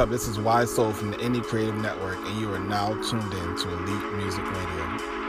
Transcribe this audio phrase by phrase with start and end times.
[0.00, 0.08] Up?
[0.08, 3.56] This is Wise Soul from the Indie Creative Network, and you are now tuned in
[3.56, 5.19] to Elite Music Radio.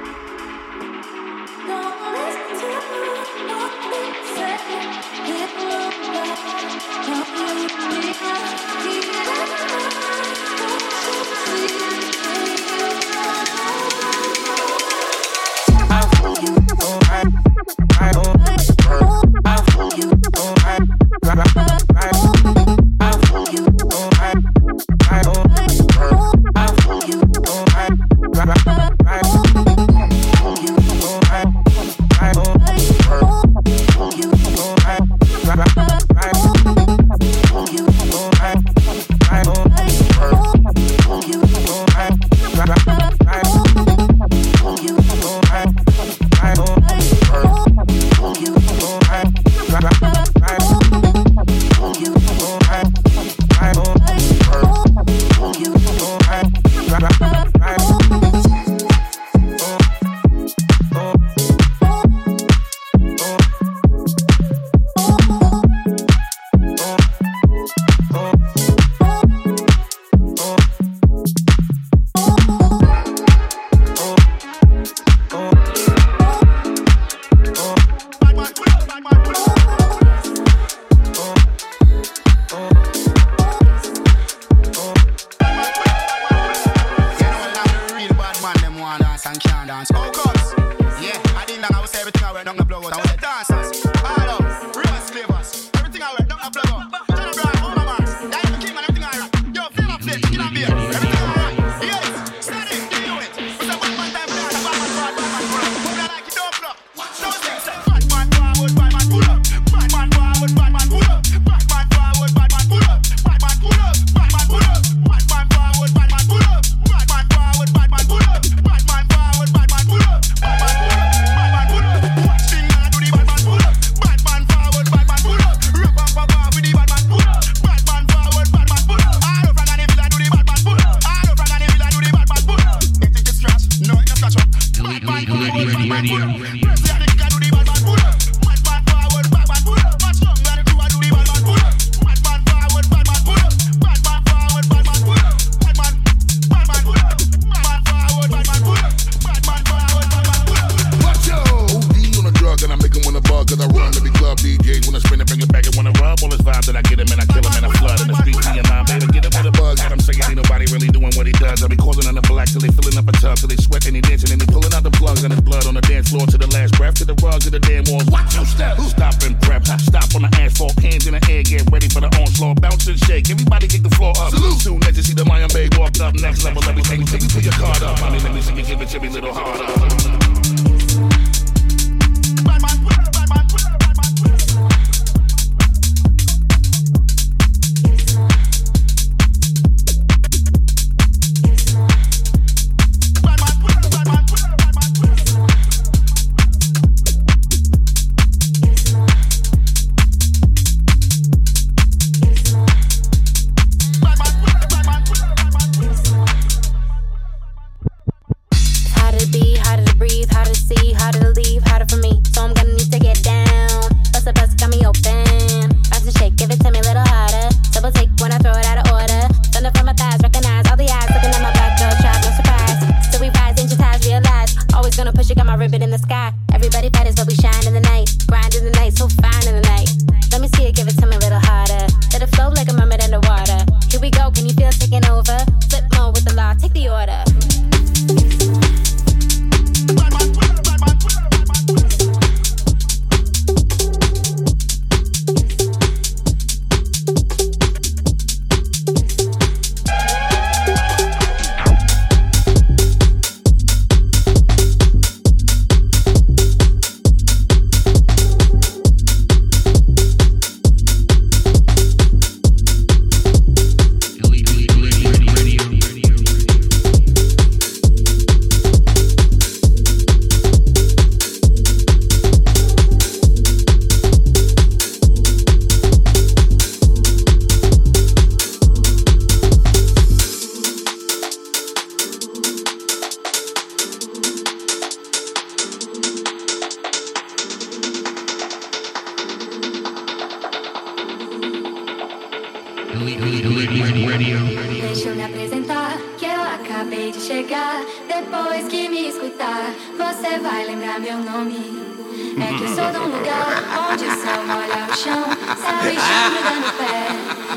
[303.02, 305.26] Um lugar onde o céu molha o chão.
[305.58, 307.08] Céu enxuto no pé,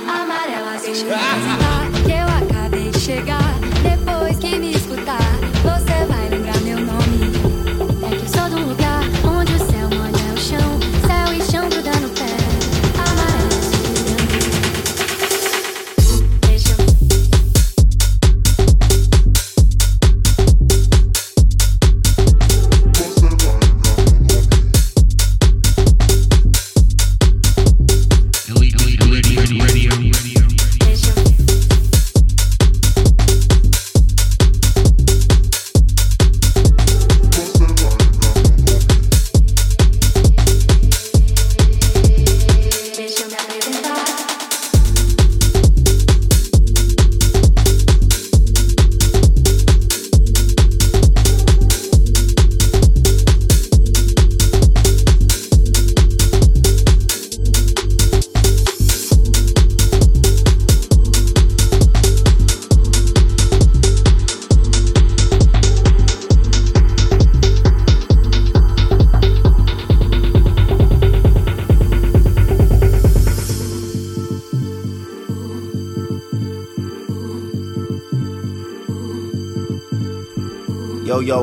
[0.09, 1.19] amarela sem chegar.
[1.19, 3.44] Tá, que eu acabei de chegar.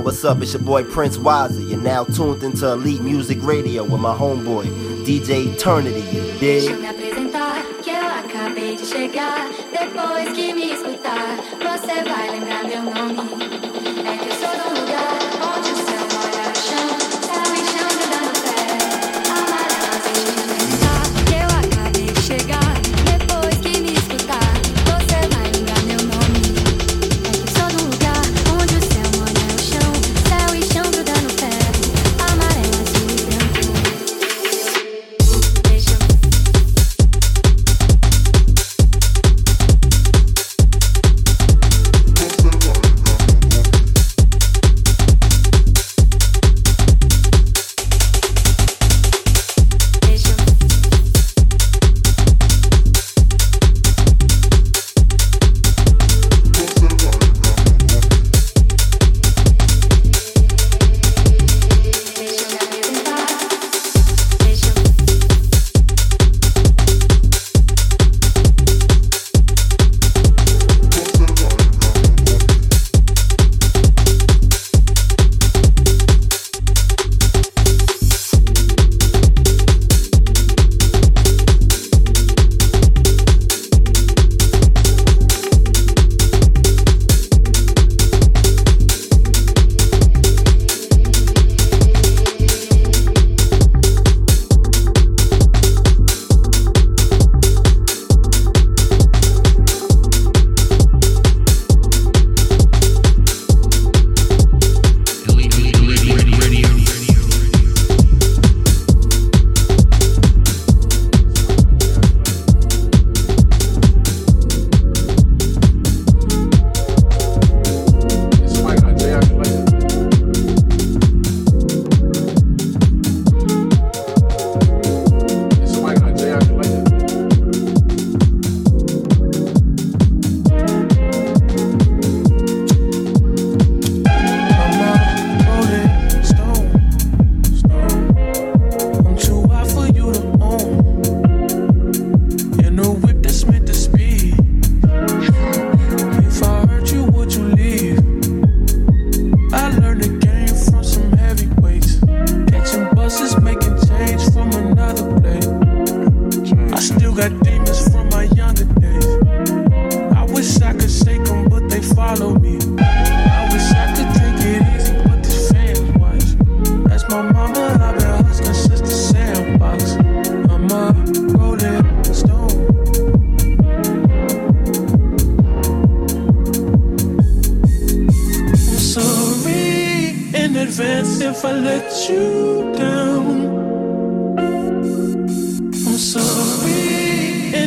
[0.04, 0.42] what's up?
[0.42, 1.62] It's your boy Prince Wiser.
[1.62, 4.66] You're now tuned into Elite Music Radio with my homeboy,
[5.06, 6.02] DJ Eternity.
[6.02, 6.72] You dig?
[8.32, 9.50] Acabei de chegar.
[9.72, 13.41] Depois que me escutar, você vai lembrar meu nome.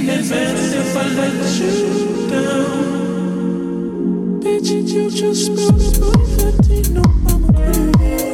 [0.05, 2.95] taking advantage if I let you down.
[4.43, 8.34] Bitch, you just spill the perfect, no mama crazy.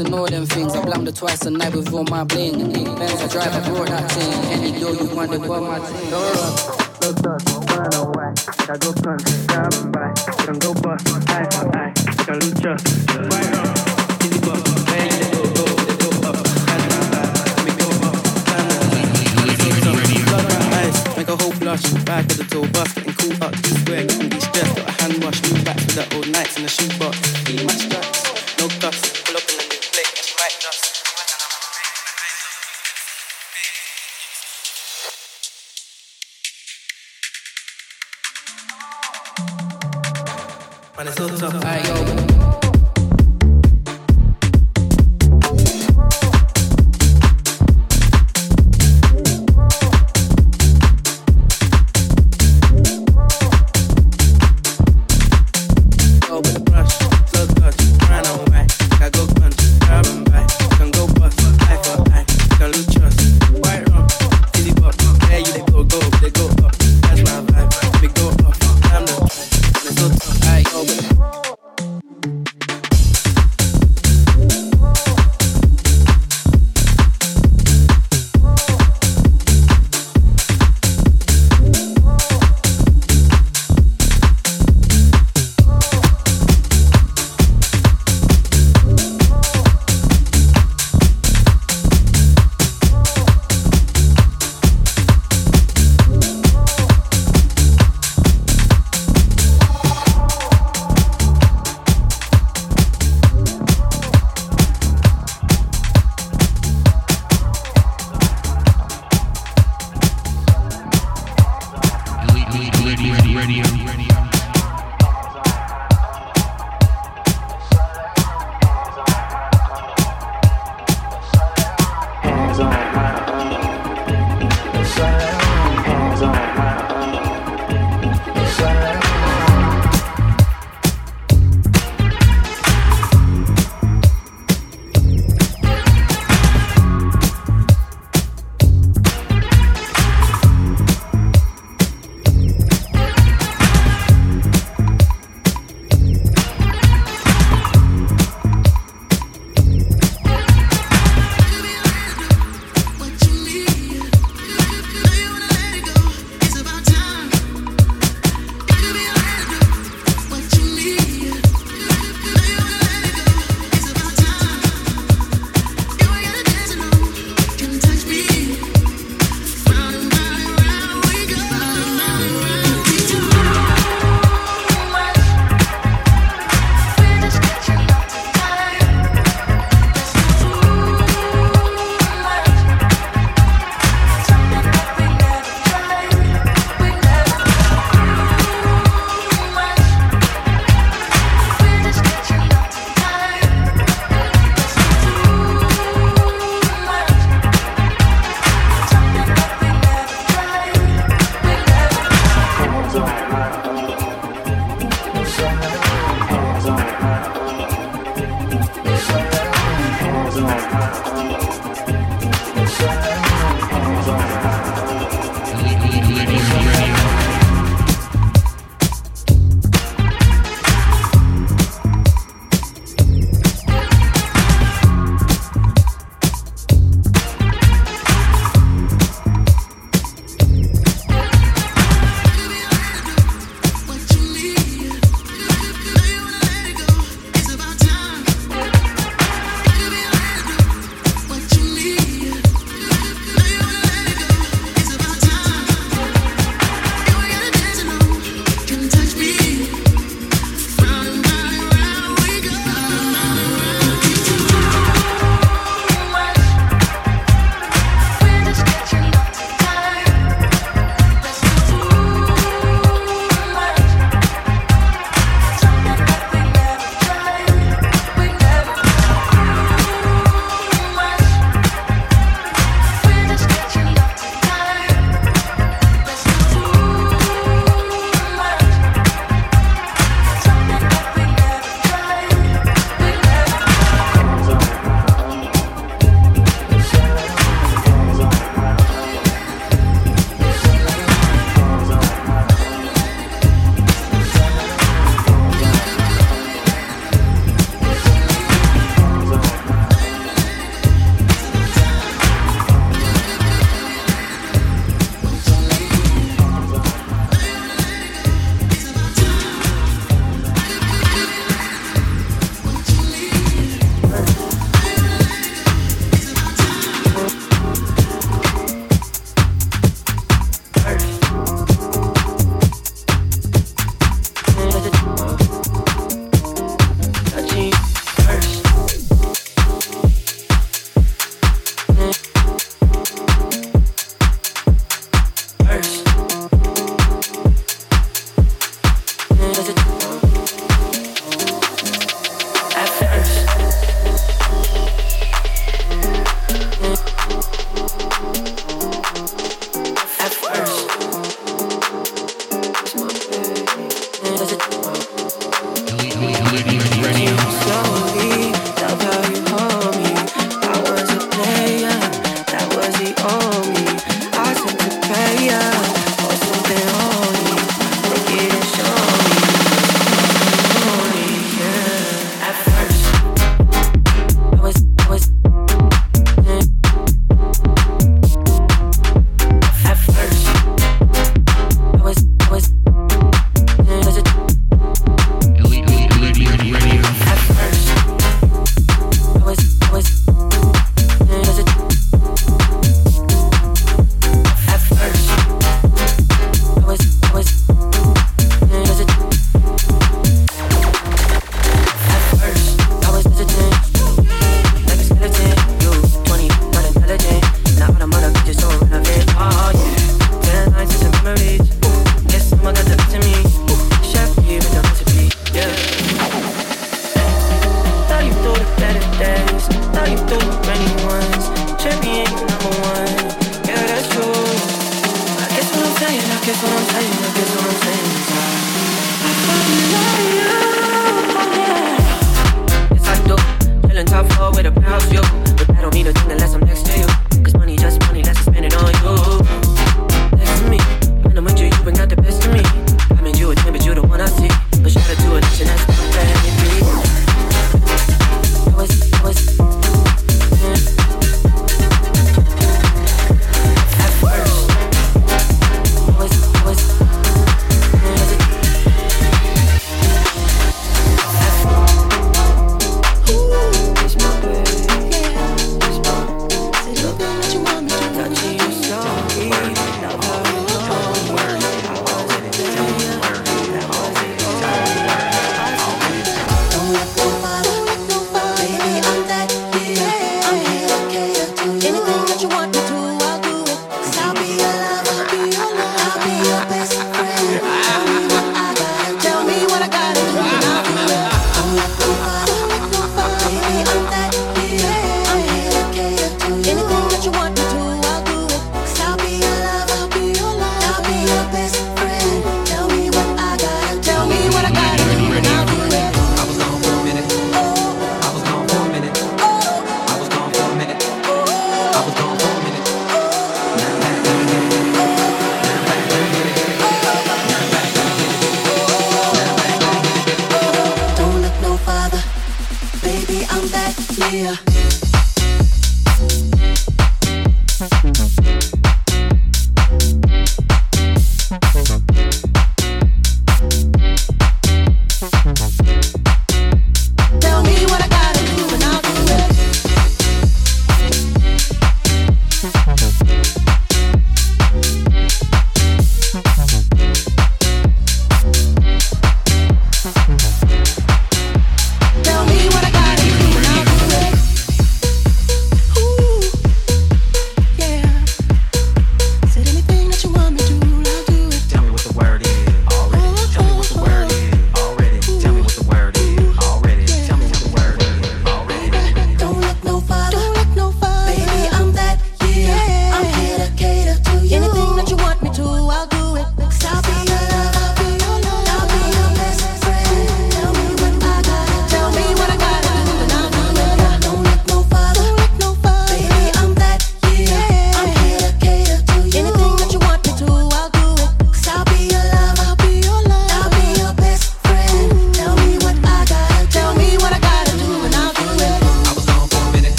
[0.00, 0.74] and all them things.
[0.74, 2.72] I blunder twice a night with all my bling.
[2.72, 4.32] Benz I drive, I brought that thing.
[4.52, 6.10] Any girl you want what my thing.
[6.10, 6.86] Go.
[7.02, 9.92] I go go bust, on.
[9.92, 10.22] Bust,
[10.60, 10.96] go, go my
[20.76, 21.82] vibe, make go a whole blush.
[22.04, 23.54] Back at the tour bus, and cool up.
[23.56, 24.76] Square, getting de-stressed.
[24.76, 27.50] Got a hand wash, new backs with the old nights in the shoebox.
[27.50, 28.15] Eat my strap.
[41.54, 41.75] up.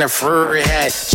[0.00, 1.09] In a furry hat.